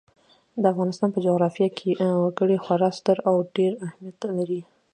د 0.61 0.63
افغانستان 0.73 1.09
په 1.13 1.19
جغرافیه 1.25 1.69
کې 1.77 1.89
وګړي 2.23 2.57
خورا 2.63 2.89
ستر 2.99 3.17
او 3.29 3.35
ډېر 3.55 3.71
اهمیت 3.85 4.19
لري. 4.37 4.61